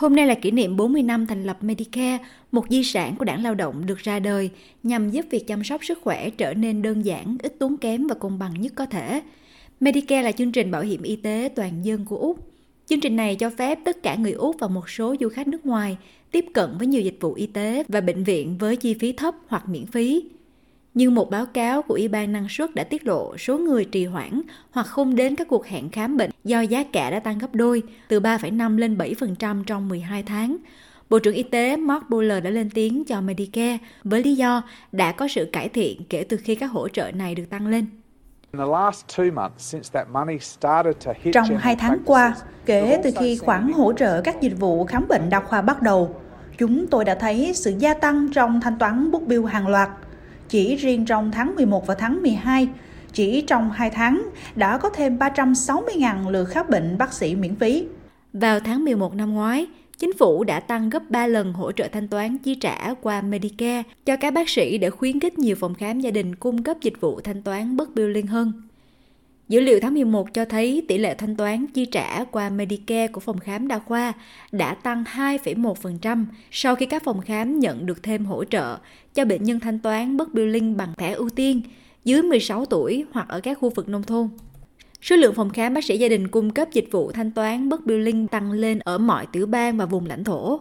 Hôm 0.00 0.16
nay 0.16 0.26
là 0.26 0.34
kỷ 0.34 0.50
niệm 0.50 0.76
40 0.76 1.02
năm 1.02 1.26
thành 1.26 1.44
lập 1.44 1.58
Medicare, 1.60 2.18
một 2.52 2.64
di 2.70 2.84
sản 2.84 3.16
của 3.18 3.24
đảng 3.24 3.42
lao 3.42 3.54
động 3.54 3.86
được 3.86 3.98
ra 3.98 4.18
đời 4.18 4.50
nhằm 4.82 5.10
giúp 5.10 5.26
việc 5.30 5.46
chăm 5.46 5.64
sóc 5.64 5.84
sức 5.84 5.98
khỏe 6.02 6.30
trở 6.30 6.54
nên 6.54 6.82
đơn 6.82 7.04
giản, 7.04 7.36
ít 7.42 7.54
tốn 7.58 7.76
kém 7.76 8.06
và 8.06 8.14
công 8.14 8.38
bằng 8.38 8.60
nhất 8.60 8.72
có 8.76 8.86
thể. 8.86 9.22
Medicare 9.80 10.22
là 10.22 10.32
chương 10.32 10.52
trình 10.52 10.70
bảo 10.70 10.82
hiểm 10.82 11.02
y 11.02 11.16
tế 11.16 11.50
toàn 11.56 11.84
dân 11.84 12.04
của 12.04 12.16
Úc. 12.16 12.38
Chương 12.86 13.00
trình 13.00 13.16
này 13.16 13.36
cho 13.36 13.50
phép 13.50 13.78
tất 13.84 14.02
cả 14.02 14.14
người 14.14 14.32
Úc 14.32 14.56
và 14.58 14.68
một 14.68 14.90
số 14.90 15.14
du 15.20 15.28
khách 15.28 15.48
nước 15.48 15.66
ngoài 15.66 15.96
tiếp 16.30 16.44
cận 16.54 16.70
với 16.78 16.86
nhiều 16.86 17.02
dịch 17.02 17.16
vụ 17.20 17.34
y 17.34 17.46
tế 17.46 17.84
và 17.88 18.00
bệnh 18.00 18.24
viện 18.24 18.58
với 18.58 18.76
chi 18.76 18.94
phí 18.94 19.12
thấp 19.12 19.34
hoặc 19.48 19.68
miễn 19.68 19.86
phí. 19.86 20.24
Nhưng 20.94 21.14
một 21.14 21.30
báo 21.30 21.46
cáo 21.46 21.82
của 21.82 21.94
Ủy 21.94 22.08
ban 22.08 22.32
năng 22.32 22.48
suất 22.48 22.74
đã 22.74 22.84
tiết 22.84 23.06
lộ 23.06 23.36
số 23.36 23.58
người 23.58 23.84
trì 23.84 24.04
hoãn 24.04 24.40
hoặc 24.70 24.86
không 24.86 25.16
đến 25.16 25.36
các 25.36 25.48
cuộc 25.48 25.66
hẹn 25.66 25.90
khám 25.90 26.16
bệnh 26.16 26.30
do 26.44 26.60
giá 26.60 26.84
cả 26.92 27.10
đã 27.10 27.20
tăng 27.20 27.38
gấp 27.38 27.54
đôi, 27.54 27.82
từ 28.08 28.20
3,5 28.20 28.76
lên 28.76 28.96
7% 28.96 29.64
trong 29.64 29.88
12 29.88 30.22
tháng. 30.22 30.56
Bộ 31.10 31.18
trưởng 31.18 31.34
Y 31.34 31.42
tế 31.42 31.76
Mark 31.76 32.10
Buller 32.10 32.44
đã 32.44 32.50
lên 32.50 32.70
tiếng 32.70 33.04
cho 33.04 33.20
Medicare 33.20 33.78
với 34.04 34.22
lý 34.22 34.34
do 34.34 34.62
đã 34.92 35.12
có 35.12 35.28
sự 35.28 35.48
cải 35.52 35.68
thiện 35.68 36.02
kể 36.08 36.24
từ 36.28 36.36
khi 36.36 36.54
các 36.54 36.66
hỗ 36.66 36.88
trợ 36.88 37.10
này 37.14 37.34
được 37.34 37.50
tăng 37.50 37.66
lên. 37.66 37.86
Trong 41.32 41.56
hai 41.58 41.76
tháng 41.76 41.98
qua, 42.04 42.34
kể 42.66 43.00
từ 43.04 43.10
khi 43.18 43.36
khoản 43.36 43.72
hỗ 43.72 43.92
trợ 43.92 44.20
các 44.20 44.40
dịch 44.40 44.58
vụ 44.58 44.84
khám 44.84 45.08
bệnh 45.08 45.30
đa 45.30 45.40
khoa 45.40 45.62
bắt 45.62 45.82
đầu, 45.82 46.20
chúng 46.58 46.86
tôi 46.86 47.04
đã 47.04 47.14
thấy 47.14 47.52
sự 47.54 47.74
gia 47.78 47.94
tăng 47.94 48.28
trong 48.32 48.60
thanh 48.60 48.78
toán 48.78 49.10
bút 49.10 49.26
bill 49.26 49.46
hàng 49.46 49.68
loạt. 49.68 49.88
Chỉ 50.50 50.76
riêng 50.76 51.04
trong 51.04 51.30
tháng 51.32 51.54
11 51.54 51.86
và 51.86 51.94
tháng 51.94 52.22
12, 52.22 52.68
chỉ 53.12 53.40
trong 53.40 53.70
2 53.70 53.90
tháng 53.90 54.22
đã 54.56 54.78
có 54.78 54.88
thêm 54.88 55.18
360.000 55.18 56.30
lượt 56.30 56.44
khám 56.44 56.66
bệnh 56.68 56.98
bác 56.98 57.12
sĩ 57.12 57.34
miễn 57.34 57.54
phí. 57.54 57.84
Vào 58.32 58.60
tháng 58.60 58.84
11 58.84 59.14
năm 59.14 59.34
ngoái, 59.34 59.66
chính 59.98 60.12
phủ 60.18 60.44
đã 60.44 60.60
tăng 60.60 60.90
gấp 60.90 61.10
3 61.10 61.26
lần 61.26 61.52
hỗ 61.52 61.72
trợ 61.72 61.88
thanh 61.92 62.08
toán 62.08 62.38
chi 62.38 62.54
trả 62.54 62.94
qua 63.02 63.22
Medicare 63.22 63.82
cho 64.06 64.16
các 64.16 64.34
bác 64.34 64.48
sĩ 64.48 64.78
để 64.78 64.90
khuyến 64.90 65.20
khích 65.20 65.38
nhiều 65.38 65.56
phòng 65.60 65.74
khám 65.74 66.00
gia 66.00 66.10
đình 66.10 66.34
cung 66.34 66.62
cấp 66.62 66.76
dịch 66.80 67.00
vụ 67.00 67.20
thanh 67.20 67.42
toán 67.42 67.76
bất 67.76 67.94
billing 67.94 68.26
hơn. 68.26 68.52
Dữ 69.50 69.60
liệu 69.60 69.80
tháng 69.80 69.94
11 69.94 70.34
cho 70.34 70.44
thấy 70.44 70.84
tỷ 70.88 70.98
lệ 70.98 71.14
thanh 71.14 71.36
toán 71.36 71.66
chi 71.66 71.86
trả 71.86 72.24
qua 72.24 72.50
Medicare 72.50 73.08
của 73.08 73.20
phòng 73.20 73.38
khám 73.38 73.68
đa 73.68 73.78
khoa 73.78 74.12
đã 74.52 74.74
tăng 74.74 75.04
2,1% 75.14 76.24
sau 76.50 76.74
khi 76.74 76.86
các 76.86 77.04
phòng 77.04 77.20
khám 77.20 77.58
nhận 77.58 77.86
được 77.86 78.02
thêm 78.02 78.24
hỗ 78.24 78.44
trợ 78.44 78.78
cho 79.14 79.24
bệnh 79.24 79.42
nhân 79.42 79.60
thanh 79.60 79.78
toán 79.78 80.16
bất 80.16 80.34
billing 80.34 80.76
bằng 80.76 80.92
thẻ 80.96 81.12
ưu 81.12 81.30
tiên 81.30 81.62
dưới 82.04 82.22
16 82.22 82.64
tuổi 82.64 83.04
hoặc 83.12 83.28
ở 83.28 83.40
các 83.40 83.58
khu 83.58 83.70
vực 83.70 83.88
nông 83.88 84.02
thôn. 84.02 84.28
Số 85.02 85.16
lượng 85.16 85.34
phòng 85.34 85.50
khám 85.50 85.74
bác 85.74 85.84
sĩ 85.84 85.98
gia 85.98 86.08
đình 86.08 86.28
cung 86.28 86.50
cấp 86.50 86.68
dịch 86.72 86.88
vụ 86.90 87.12
thanh 87.12 87.30
toán 87.30 87.68
bất 87.68 87.86
billing 87.86 88.28
tăng 88.28 88.52
lên 88.52 88.78
ở 88.78 88.98
mọi 88.98 89.26
tiểu 89.32 89.46
bang 89.46 89.76
và 89.76 89.86
vùng 89.86 90.06
lãnh 90.06 90.24
thổ. 90.24 90.60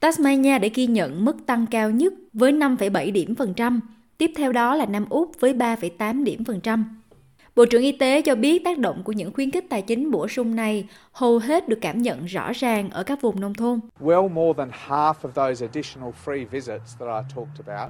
Tasmania 0.00 0.58
đã 0.58 0.68
ghi 0.74 0.86
nhận 0.86 1.24
mức 1.24 1.36
tăng 1.46 1.66
cao 1.66 1.90
nhất 1.90 2.12
với 2.32 2.52
5,7 2.52 3.12
điểm 3.12 3.34
phần 3.34 3.54
trăm, 3.54 3.80
tiếp 4.18 4.30
theo 4.36 4.52
đó 4.52 4.74
là 4.74 4.86
Nam 4.86 5.06
Úc 5.08 5.40
với 5.40 5.54
3,8 5.54 6.24
điểm 6.24 6.44
phần 6.44 6.60
trăm. 6.60 7.01
Bộ 7.56 7.64
trưởng 7.66 7.82
Y 7.82 7.92
tế 7.92 8.22
cho 8.22 8.34
biết 8.34 8.64
tác 8.64 8.78
động 8.78 9.02
của 9.02 9.12
những 9.12 9.32
khuyến 9.32 9.50
khích 9.50 9.64
tài 9.70 9.82
chính 9.82 10.10
bổ 10.10 10.28
sung 10.28 10.56
này 10.56 10.88
hầu 11.12 11.38
hết 11.38 11.68
được 11.68 11.78
cảm 11.80 12.02
nhận 12.02 12.24
rõ 12.24 12.52
ràng 12.54 12.90
ở 12.90 13.02
các 13.02 13.20
vùng 13.20 13.40
nông 13.40 13.54
thôn. 13.54 13.80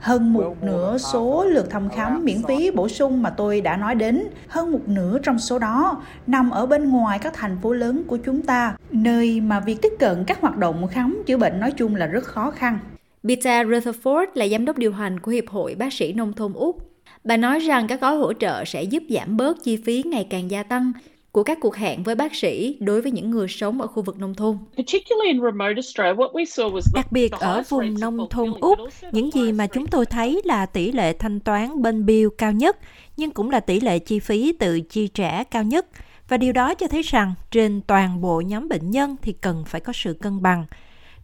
Hơn 0.00 0.32
một 0.32 0.56
nửa 0.62 0.98
số 0.98 1.44
lượt 1.44 1.70
thăm 1.70 1.88
khám 1.88 2.24
miễn 2.24 2.42
phí 2.48 2.70
bổ 2.70 2.88
sung 2.88 3.22
mà 3.22 3.30
tôi 3.30 3.60
đã 3.60 3.76
nói 3.76 3.94
đến, 3.94 4.28
hơn 4.48 4.72
một 4.72 4.80
nửa 4.86 5.18
trong 5.22 5.38
số 5.38 5.58
đó 5.58 6.02
nằm 6.26 6.50
ở 6.50 6.66
bên 6.66 6.90
ngoài 6.90 7.18
các 7.18 7.32
thành 7.34 7.58
phố 7.62 7.72
lớn 7.72 8.02
của 8.06 8.16
chúng 8.16 8.42
ta, 8.42 8.76
nơi 8.90 9.40
mà 9.40 9.60
việc 9.60 9.82
tiếp 9.82 9.92
cận 9.98 10.24
các 10.26 10.40
hoạt 10.40 10.56
động 10.56 10.86
khám 10.90 11.22
chữa 11.26 11.36
bệnh 11.36 11.60
nói 11.60 11.72
chung 11.72 11.96
là 11.96 12.06
rất 12.06 12.24
khó 12.24 12.50
khăn. 12.50 12.78
Peter 13.28 13.66
Rutherford 13.66 14.26
là 14.34 14.48
giám 14.48 14.64
đốc 14.64 14.78
điều 14.78 14.92
hành 14.92 15.20
của 15.20 15.30
Hiệp 15.30 15.48
hội 15.48 15.74
Bác 15.74 15.92
sĩ 15.92 16.12
Nông 16.12 16.32
thôn 16.32 16.52
Úc 16.52 16.89
Bà 17.24 17.36
nói 17.36 17.58
rằng 17.58 17.86
các 17.86 18.00
gói 18.00 18.16
hỗ 18.16 18.32
trợ 18.32 18.64
sẽ 18.64 18.82
giúp 18.82 19.02
giảm 19.10 19.36
bớt 19.36 19.64
chi 19.64 19.76
phí 19.76 20.02
ngày 20.06 20.26
càng 20.30 20.50
gia 20.50 20.62
tăng 20.62 20.92
của 21.32 21.42
các 21.42 21.58
cuộc 21.60 21.76
hẹn 21.76 22.02
với 22.02 22.14
bác 22.14 22.34
sĩ 22.34 22.76
đối 22.80 23.02
với 23.02 23.12
những 23.12 23.30
người 23.30 23.48
sống 23.48 23.80
ở 23.80 23.86
khu 23.86 24.02
vực 24.02 24.18
nông 24.18 24.34
thôn. 24.34 24.58
Đặc 26.94 27.12
biệt 27.12 27.32
ở 27.32 27.62
vùng 27.68 28.00
nông 28.00 28.26
thôn 28.30 28.52
Úc, 28.60 28.78
những 29.12 29.30
gì 29.30 29.52
mà 29.52 29.66
chúng 29.66 29.86
tôi 29.86 30.06
thấy 30.06 30.40
là 30.44 30.66
tỷ 30.66 30.92
lệ 30.92 31.12
thanh 31.12 31.40
toán 31.40 31.82
bên 31.82 32.06
bill 32.06 32.28
cao 32.38 32.52
nhất, 32.52 32.78
nhưng 33.16 33.30
cũng 33.30 33.50
là 33.50 33.60
tỷ 33.60 33.80
lệ 33.80 33.98
chi 33.98 34.18
phí 34.18 34.52
tự 34.52 34.80
chi 34.80 35.08
trả 35.08 35.44
cao 35.44 35.62
nhất. 35.62 35.86
Và 36.28 36.36
điều 36.36 36.52
đó 36.52 36.74
cho 36.74 36.86
thấy 36.86 37.02
rằng 37.02 37.34
trên 37.50 37.80
toàn 37.86 38.20
bộ 38.20 38.40
nhóm 38.40 38.68
bệnh 38.68 38.90
nhân 38.90 39.16
thì 39.22 39.32
cần 39.32 39.64
phải 39.66 39.80
có 39.80 39.92
sự 39.92 40.14
cân 40.14 40.42
bằng 40.42 40.66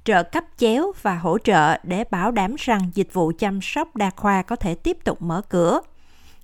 trợ 0.06 0.22
cấp 0.22 0.44
chéo 0.56 0.92
và 1.02 1.18
hỗ 1.18 1.38
trợ 1.38 1.78
để 1.82 2.04
bảo 2.10 2.30
đảm 2.30 2.54
rằng 2.58 2.90
dịch 2.94 3.12
vụ 3.12 3.32
chăm 3.38 3.60
sóc 3.62 3.96
đa 3.96 4.10
khoa 4.10 4.42
có 4.42 4.56
thể 4.56 4.74
tiếp 4.74 4.96
tục 5.04 5.22
mở 5.22 5.40
cửa. 5.48 5.80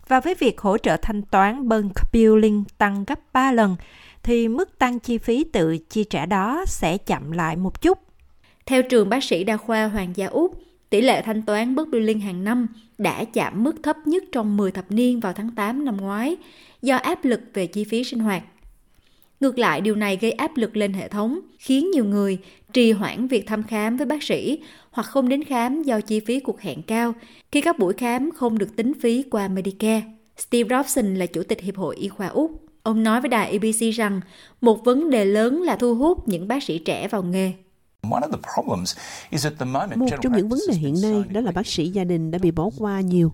Và 0.08 0.20
với 0.20 0.34
việc 0.34 0.60
hỗ 0.60 0.78
trợ 0.78 0.96
thanh 1.02 1.22
toán 1.22 1.68
bulk 1.68 2.12
billing 2.12 2.64
tăng 2.78 3.04
gấp 3.04 3.18
3 3.32 3.52
lần, 3.52 3.76
thì 4.22 4.48
mức 4.48 4.78
tăng 4.78 4.98
chi 4.98 5.18
phí 5.18 5.44
tự 5.44 5.78
chi 5.78 6.04
trả 6.04 6.26
đó 6.26 6.64
sẽ 6.66 6.98
chậm 6.98 7.32
lại 7.32 7.56
một 7.56 7.82
chút. 7.82 7.98
Theo 8.66 8.82
trường 8.82 9.08
bác 9.08 9.24
sĩ 9.24 9.44
đa 9.44 9.56
khoa 9.56 9.86
Hoàng 9.86 10.12
gia 10.14 10.26
Úc, 10.26 10.60
tỷ 10.90 11.00
lệ 11.00 11.22
thanh 11.22 11.42
toán 11.42 11.74
bulk 11.74 11.88
billing 11.88 12.20
hàng 12.20 12.44
năm 12.44 12.66
đã 12.98 13.24
chạm 13.24 13.64
mức 13.64 13.74
thấp 13.82 13.96
nhất 14.06 14.24
trong 14.32 14.56
10 14.56 14.70
thập 14.70 14.90
niên 14.90 15.20
vào 15.20 15.32
tháng 15.32 15.50
8 15.54 15.84
năm 15.84 15.96
ngoái 15.96 16.36
do 16.82 16.96
áp 16.96 17.24
lực 17.24 17.40
về 17.54 17.66
chi 17.66 17.84
phí 17.84 18.04
sinh 18.04 18.20
hoạt. 18.20 18.42
Ngược 19.42 19.58
lại, 19.58 19.80
điều 19.80 19.94
này 19.94 20.16
gây 20.16 20.32
áp 20.32 20.56
lực 20.56 20.76
lên 20.76 20.92
hệ 20.92 21.08
thống, 21.08 21.40
khiến 21.58 21.90
nhiều 21.90 22.04
người 22.04 22.38
trì 22.72 22.92
hoãn 22.92 23.26
việc 23.28 23.46
thăm 23.46 23.62
khám 23.62 23.96
với 23.96 24.06
bác 24.06 24.22
sĩ 24.22 24.58
hoặc 24.90 25.02
không 25.02 25.28
đến 25.28 25.44
khám 25.44 25.82
do 25.82 26.00
chi 26.00 26.20
phí 26.20 26.40
cuộc 26.40 26.60
hẹn 26.60 26.82
cao 26.82 27.14
khi 27.52 27.60
các 27.60 27.78
buổi 27.78 27.94
khám 27.94 28.30
không 28.30 28.58
được 28.58 28.76
tính 28.76 28.92
phí 29.00 29.24
qua 29.30 29.48
Medicare. 29.48 30.02
Steve 30.36 30.76
Robson 30.76 31.14
là 31.14 31.26
chủ 31.26 31.42
tịch 31.42 31.60
Hiệp 31.60 31.76
hội 31.76 31.96
Y 31.96 32.08
khoa 32.08 32.26
Úc. 32.26 32.50
Ông 32.82 33.02
nói 33.02 33.20
với 33.20 33.28
đài 33.28 33.50
ABC 33.50 33.94
rằng 33.94 34.20
một 34.60 34.84
vấn 34.84 35.10
đề 35.10 35.24
lớn 35.24 35.62
là 35.62 35.76
thu 35.76 35.94
hút 35.94 36.28
những 36.28 36.48
bác 36.48 36.62
sĩ 36.62 36.78
trẻ 36.78 37.08
vào 37.08 37.22
nghề. 37.22 37.52
Một 38.02 38.20
trong 40.22 40.36
những 40.36 40.48
vấn 40.48 40.60
đề 40.68 40.74
hiện 40.74 40.94
nay 41.02 41.22
đó 41.30 41.40
là 41.40 41.52
bác 41.52 41.66
sĩ 41.66 41.88
gia 41.88 42.04
đình 42.04 42.30
đã 42.30 42.38
bị 42.42 42.50
bỏ 42.50 42.70
qua 42.78 43.00
nhiều. 43.00 43.32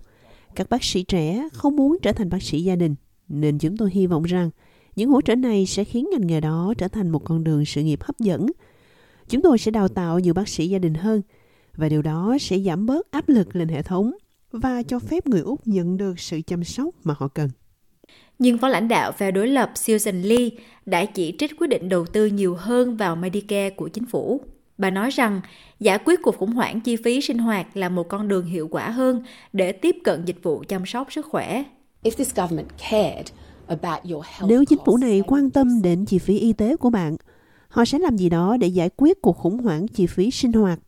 Các 0.55 0.69
bác 0.69 0.83
sĩ 0.83 1.03
trẻ 1.03 1.47
không 1.53 1.75
muốn 1.75 1.97
trở 2.01 2.11
thành 2.13 2.29
bác 2.29 2.43
sĩ 2.43 2.63
gia 2.63 2.75
đình, 2.75 2.95
nên 3.27 3.57
chúng 3.57 3.77
tôi 3.77 3.89
hy 3.93 4.07
vọng 4.07 4.23
rằng 4.23 4.49
những 4.95 5.09
hỗ 5.09 5.21
trợ 5.21 5.35
này 5.35 5.65
sẽ 5.65 5.83
khiến 5.83 6.09
ngành 6.11 6.27
nghề 6.27 6.41
đó 6.41 6.73
trở 6.77 6.87
thành 6.87 7.09
một 7.09 7.23
con 7.23 7.43
đường 7.43 7.65
sự 7.65 7.81
nghiệp 7.81 8.03
hấp 8.03 8.19
dẫn. 8.19 8.47
Chúng 9.29 9.41
tôi 9.41 9.57
sẽ 9.57 9.71
đào 9.71 9.87
tạo 9.87 10.19
nhiều 10.19 10.33
bác 10.33 10.47
sĩ 10.47 10.67
gia 10.67 10.79
đình 10.79 10.93
hơn 10.93 11.21
và 11.75 11.89
điều 11.89 12.01
đó 12.01 12.37
sẽ 12.39 12.59
giảm 12.59 12.85
bớt 12.85 13.11
áp 13.11 13.29
lực 13.29 13.55
lên 13.55 13.67
hệ 13.67 13.81
thống 13.81 14.11
và 14.51 14.83
cho 14.83 14.99
phép 14.99 15.27
người 15.27 15.41
Úc 15.41 15.67
nhận 15.67 15.97
được 15.97 16.19
sự 16.19 16.41
chăm 16.47 16.63
sóc 16.63 16.95
mà 17.03 17.13
họ 17.17 17.27
cần. 17.27 17.49
Nhưng 18.39 18.57
phó 18.57 18.67
lãnh 18.67 18.87
đạo 18.87 19.11
phe 19.11 19.31
đối 19.31 19.47
lập 19.47 19.71
Susan 19.75 20.21
Lee 20.21 20.49
đã 20.85 21.05
chỉ 21.05 21.35
trích 21.39 21.59
quyết 21.59 21.67
định 21.67 21.89
đầu 21.89 22.05
tư 22.05 22.25
nhiều 22.25 22.55
hơn 22.55 22.97
vào 22.97 23.15
Medicare 23.15 23.69
của 23.69 23.87
chính 23.87 24.05
phủ. 24.05 24.41
Bà 24.77 24.89
nói 24.89 25.09
rằng 25.09 25.41
giải 25.79 25.99
quyết 26.05 26.19
cuộc 26.23 26.37
khủng 26.37 26.51
hoảng 26.51 26.81
chi 26.81 26.95
phí 26.95 27.21
sinh 27.21 27.37
hoạt 27.37 27.77
là 27.77 27.89
một 27.89 28.09
con 28.09 28.27
đường 28.27 28.45
hiệu 28.45 28.67
quả 28.67 28.89
hơn 28.89 29.23
để 29.53 29.71
tiếp 29.71 29.95
cận 30.03 30.25
dịch 30.25 30.43
vụ 30.43 30.63
chăm 30.67 30.85
sóc 30.85 31.13
sức 31.13 31.25
khỏe. 31.25 31.63
If 32.03 32.11
this 32.11 32.35
government 32.35 32.67
cared 32.91 33.27
nếu 34.47 34.65
chính 34.65 34.79
phủ 34.85 34.97
này 34.97 35.21
quan 35.27 35.49
tâm 35.49 35.81
đến 35.81 36.05
chi 36.05 36.17
phí 36.17 36.39
y 36.39 36.53
tế 36.53 36.75
của 36.75 36.89
bạn, 36.89 37.15
họ 37.67 37.85
sẽ 37.85 37.99
làm 37.99 38.17
gì 38.17 38.29
đó 38.29 38.57
để 38.57 38.67
giải 38.67 38.89
quyết 38.97 39.21
cuộc 39.21 39.37
khủng 39.37 39.57
hoảng 39.57 39.87
chi 39.87 40.07
phí 40.07 40.31
sinh 40.31 40.53
hoạt, 40.53 40.79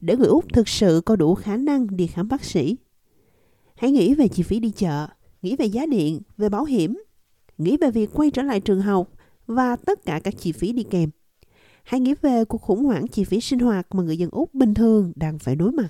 để 0.00 0.16
người 0.16 0.26
Úc 0.26 0.44
thực 0.52 0.68
sự 0.68 1.02
có 1.04 1.16
đủ 1.16 1.34
khả 1.34 1.56
năng 1.56 1.96
đi 1.96 2.06
khám 2.06 2.28
bác 2.28 2.44
sĩ. 2.44 2.76
Hãy 3.76 3.90
nghĩ 3.90 4.14
về 4.14 4.28
chi 4.28 4.42
phí 4.42 4.60
đi 4.60 4.70
chợ, 4.70 5.06
nghĩ 5.42 5.56
về 5.56 5.66
giá 5.66 5.86
điện, 5.86 6.20
về 6.36 6.48
bảo 6.48 6.64
hiểm, 6.64 7.02
nghĩ 7.58 7.76
về 7.76 7.90
việc 7.90 8.10
quay 8.14 8.30
trở 8.30 8.42
lại 8.42 8.60
trường 8.60 8.80
học 8.80 9.10
và 9.46 9.76
tất 9.76 10.04
cả 10.04 10.20
các 10.24 10.34
chi 10.38 10.52
phí 10.52 10.72
đi 10.72 10.82
kèm. 10.82 11.10
Hãy 11.82 12.00
nghĩ 12.00 12.14
về 12.22 12.44
cuộc 12.44 12.62
khủng 12.62 12.84
hoảng 12.84 13.08
chi 13.08 13.24
phí 13.24 13.40
sinh 13.40 13.58
hoạt 13.58 13.94
mà 13.94 14.02
người 14.02 14.18
dân 14.18 14.30
Úc 14.30 14.54
bình 14.54 14.74
thường 14.74 15.12
đang 15.16 15.38
phải 15.38 15.56
đối 15.56 15.72
mặt. 15.72 15.88